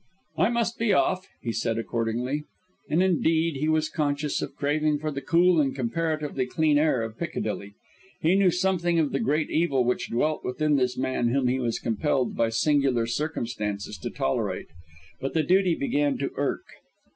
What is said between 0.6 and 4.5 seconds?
be off," he said accordingly. And indeed he was conscious of